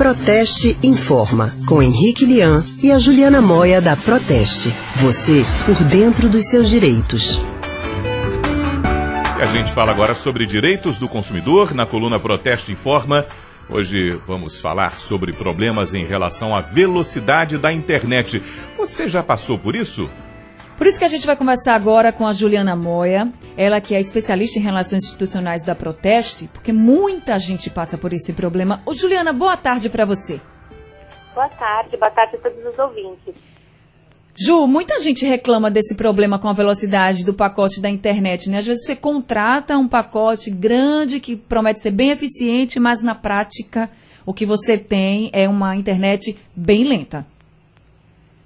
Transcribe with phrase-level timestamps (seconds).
[0.00, 4.74] Proteste Informa, com Henrique Lian e a Juliana Moia da Proteste.
[4.96, 7.38] Você por dentro dos seus direitos.
[9.38, 13.26] A gente fala agora sobre direitos do consumidor na coluna Proteste Informa.
[13.68, 18.42] Hoje vamos falar sobre problemas em relação à velocidade da internet.
[18.78, 20.08] Você já passou por isso?
[20.80, 24.00] Por isso que a gente vai conversar agora com a Juliana Moia, ela que é
[24.00, 28.80] especialista em relações institucionais da Proteste, porque muita gente passa por esse problema.
[28.86, 30.40] Ô Juliana, boa tarde para você.
[31.34, 33.34] Boa tarde, boa tarde a todos os ouvintes.
[34.34, 38.56] Ju, muita gente reclama desse problema com a velocidade do pacote da internet, né?
[38.56, 43.90] Às vezes você contrata um pacote grande que promete ser bem eficiente, mas na prática
[44.24, 47.26] o que você tem é uma internet bem lenta.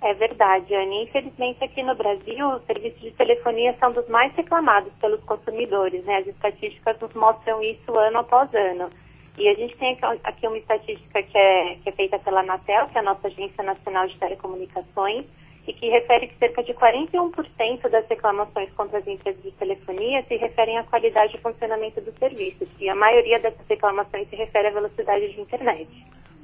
[0.04, 1.04] É verdade, Anne.
[1.04, 6.18] Infelizmente, aqui no Brasil, os serviços de telefonia são dos mais reclamados pelos consumidores, né?
[6.18, 8.90] As estatísticas nos mostram isso ano após ano.
[9.38, 12.98] E a gente tem aqui uma estatística que é, que é feita pela Anatel, que
[12.98, 15.24] é a nossa Agência Nacional de Telecomunicações,
[15.66, 20.36] e que refere que cerca de 41% das reclamações contra as empresas de telefonia se
[20.36, 24.70] referem à qualidade e funcionamento dos serviços, e a maioria dessas reclamações se refere à
[24.70, 25.88] velocidade de internet.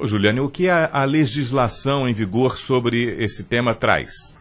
[0.00, 4.34] Ô, Juliane, o que a, a legislação em vigor sobre esse tema traz?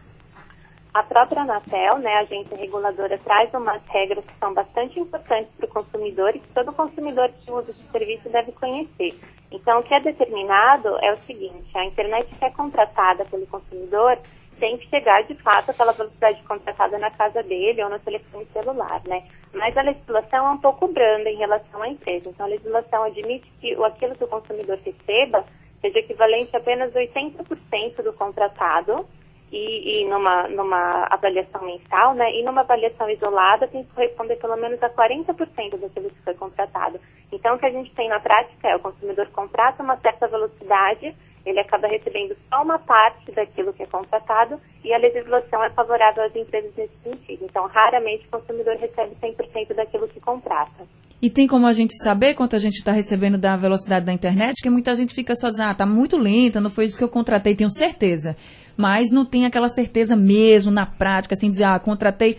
[0.94, 5.66] A própria Anatel, né, a agência reguladora, traz umas regras que são bastante importantes para
[5.66, 9.14] o consumidor e que todo consumidor que usa esse serviço deve conhecer.
[9.52, 14.18] Então, o que é determinado é o seguinte: a internet que é contratada pelo consumidor
[14.60, 19.00] tem que chegar de fato aquela velocidade contratada na casa dele ou no telefone celular,
[19.06, 19.24] né?
[19.52, 22.28] Mas a legislação é um pouco branda em relação à empresa.
[22.28, 25.44] Então, a legislação admite que aquilo que o consumidor receba
[25.80, 29.06] seja equivalente a apenas 80% do contratado
[29.50, 32.30] e, e, numa, numa avaliação mensal, né?
[32.34, 37.00] E numa avaliação isolada tem que corresponder pelo menos a 40% daquilo que foi contratado.
[37.32, 41.16] Então, o que a gente tem na prática é o consumidor contrata uma certa velocidade
[41.44, 46.24] ele acaba recebendo só uma parte daquilo que é contratado e a legislação é favorável
[46.24, 47.44] às empresas nesse sentido.
[47.44, 50.86] Então, raramente o consumidor recebe 100% daquilo que contrata.
[51.22, 54.54] E tem como a gente saber quanto a gente está recebendo da velocidade da internet?
[54.54, 57.10] Porque muita gente fica só dizendo, ah, tá muito lenta, não foi isso que eu
[57.10, 58.36] contratei, tenho certeza.
[58.76, 62.38] Mas não tem aquela certeza mesmo na prática, assim, dizer, ah, contratei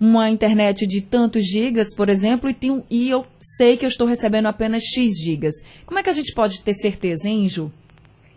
[0.00, 4.06] uma internet de tantos gigas, por exemplo, e, tenho, e eu sei que eu estou
[4.06, 5.54] recebendo apenas X gigas.
[5.84, 7.70] Como é que a gente pode ter certeza, hein, Ju?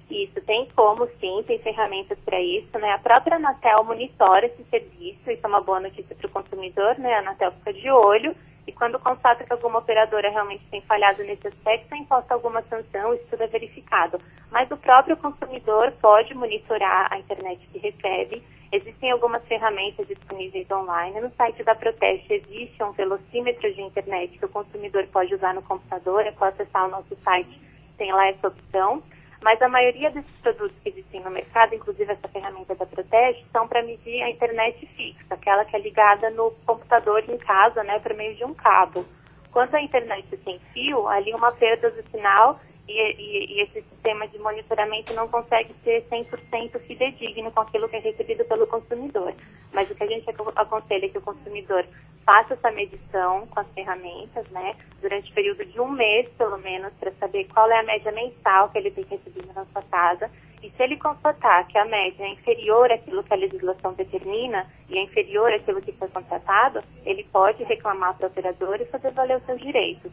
[0.09, 2.91] Isso, tem como sim, tem ferramentas para isso, né?
[2.93, 7.13] A própria Anatel monitora esse serviço, isso é uma boa notícia para o consumidor, né?
[7.13, 8.33] A Anatel fica de olho
[8.67, 13.23] e quando constata que alguma operadora realmente tem falhado nesse aspecto, imposta alguma sanção, isso
[13.29, 14.19] tudo é verificado.
[14.51, 18.43] Mas o próprio consumidor pode monitorar a internet que recebe.
[18.71, 21.21] Existem algumas ferramentas disponíveis online.
[21.21, 25.61] No site da Proteste existe um velocímetro de internet que o consumidor pode usar no
[25.61, 27.61] computador, é só acessar o nosso site,
[27.97, 29.01] tem lá essa opção.
[29.41, 33.67] Mas a maioria desses produtos que existem no mercado, inclusive essa ferramenta da Protege, são
[33.67, 38.13] para medir a internet fixa, aquela que é ligada no computador em casa, né, por
[38.15, 39.05] meio de um cabo.
[39.51, 44.39] Quando a internet sem fio, ali uma perda do sinal e, e, esse sistema de
[44.39, 49.33] monitoramento não consegue ser 100% fidedigno com aquilo que é recebido pelo consumidor.
[49.73, 50.25] Mas o que a gente
[50.55, 51.85] aconselha é que o consumidor
[52.25, 56.93] faça essa medição com as ferramentas, né, durante o período de um mês, pelo menos,
[56.99, 60.29] para saber qual é a média mensal que ele tem recebido na sua casa.
[60.61, 64.97] E se ele constatar que a média é inferior àquilo que a legislação determina e
[64.97, 69.37] é inferior àquilo que foi contratado, ele pode reclamar para o operador e fazer valer
[69.37, 70.11] os seus direitos.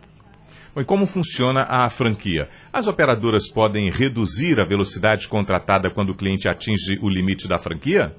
[0.77, 2.49] E como funciona a franquia?
[2.73, 8.13] As operadoras podem reduzir a velocidade contratada quando o cliente atinge o limite da franquia?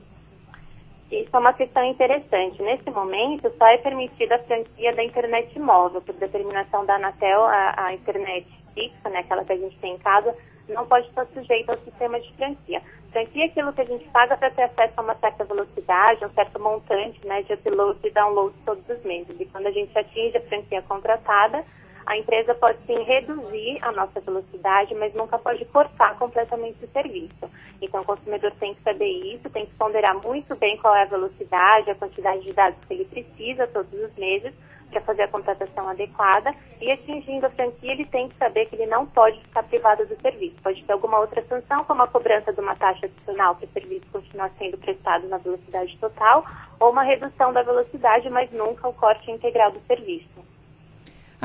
[1.12, 2.62] Isso é uma questão interessante.
[2.62, 7.88] Nesse momento, só é permitida a franquia da internet móvel, por determinação da Anatel, a,
[7.88, 10.34] a internet fixa, né, aquela que a gente tem em casa,
[10.70, 12.82] não pode estar sujeita ao sistema de franquia.
[13.12, 16.34] Franquia é aquilo que a gente paga para ter acesso a uma certa velocidade, um
[16.34, 19.36] certo montante né, de upload e download todos os meses.
[19.40, 21.64] E quando a gente atinge a franquia contratada,
[22.06, 27.50] a empresa pode sim reduzir a nossa velocidade, mas nunca pode cortar completamente o serviço.
[27.82, 31.06] Então, o consumidor tem que saber isso, tem que ponderar muito bem qual é a
[31.06, 34.54] velocidade, a quantidade de dados que ele precisa todos os meses
[34.92, 38.86] para fazer a contratação adequada e atingindo a franquia, ele tem que saber que ele
[38.86, 40.56] não pode ficar privado do serviço.
[40.62, 44.06] Pode ter alguma outra sanção, como a cobrança de uma taxa adicional para o serviço
[44.12, 46.46] continuar sendo prestado na velocidade total,
[46.80, 50.55] ou uma redução da velocidade, mas nunca o corte integral do serviço.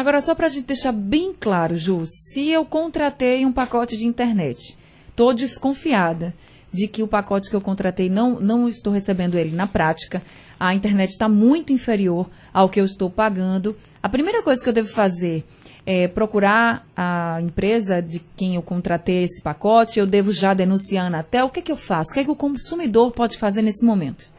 [0.01, 4.07] Agora, só para a gente deixar bem claro, Ju, se eu contratei um pacote de
[4.07, 4.79] internet,
[5.11, 6.33] estou desconfiada
[6.73, 10.23] de que o pacote que eu contratei não, não estou recebendo ele na prática,
[10.59, 13.77] a internet está muito inferior ao que eu estou pagando.
[14.03, 15.45] A primeira coisa que eu devo fazer
[15.85, 20.01] é, procurar a empresa de quem eu contratei esse pacote?
[20.01, 21.45] Eu devo já denunciar a Anatel?
[21.45, 22.13] O que, é que eu faço?
[22.13, 24.33] O que, é que o consumidor pode fazer nesse momento?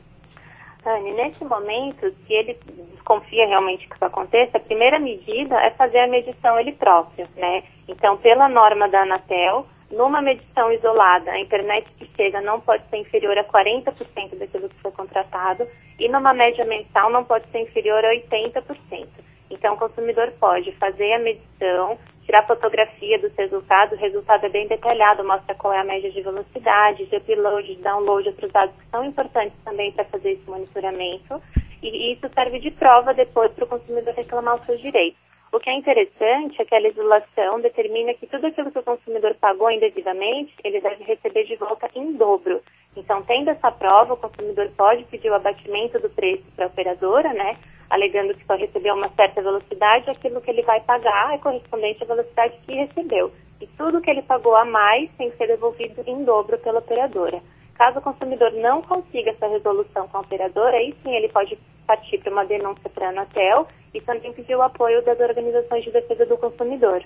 [0.83, 2.57] Anne, nesse momento, se ele
[2.91, 7.63] desconfia realmente que isso aconteça, a primeira medida é fazer a medição ele próprio, né?
[7.87, 12.97] Então, pela norma da Anatel, numa medição isolada, a internet que chega não pode ser
[12.97, 15.67] inferior a 40% daquilo que foi contratado
[15.99, 19.20] e numa média mensal não pode ser inferior a 80%.
[19.61, 24.67] Então, o consumidor pode fazer a medição, tirar fotografia dos resultados, o resultado é bem
[24.67, 28.89] detalhado, mostra qual é a média de velocidade, de upload, de download, outros dados que
[28.89, 31.39] são importantes também para fazer esse monitoramento.
[31.83, 35.21] E isso serve de prova depois para o consumidor reclamar os seus direitos.
[35.53, 39.35] O que é interessante é que a legislação determina que tudo aquilo que o consumidor
[39.35, 42.63] pagou indevidamente, ele deve receber de volta em dobro.
[42.97, 47.31] Então, tendo essa prova, o consumidor pode pedir o abatimento do preço para a operadora,
[47.33, 47.57] né?
[47.91, 52.07] Alegando que só recebeu uma certa velocidade, aquilo que ele vai pagar é correspondente à
[52.07, 53.31] velocidade que recebeu.
[53.59, 57.41] E tudo que ele pagou a mais tem que ser devolvido em dobro pela operadora.
[57.75, 62.17] Caso o consumidor não consiga essa resolução com a operadora, aí sim ele pode partir
[62.19, 66.25] para uma denúncia para a Anatel e também pedir o apoio das organizações de defesa
[66.25, 67.03] do consumidor.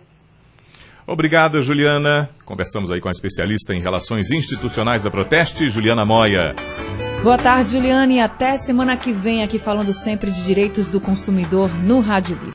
[1.08, 2.30] Obrigada, Juliana.
[2.46, 6.54] Conversamos aí com a especialista em relações institucionais da Proteste, Juliana Moia.
[7.26, 11.72] Boa tarde, Juliane, e até semana que vem aqui falando sempre de direitos do consumidor
[11.82, 12.44] no Rádio Livre.